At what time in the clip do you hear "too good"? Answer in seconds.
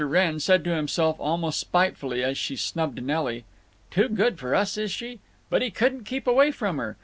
3.91-4.39